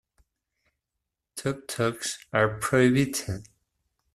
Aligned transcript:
Tuk-tuks 1.35 2.17
are 2.33 2.57
prohibited. 2.57 3.47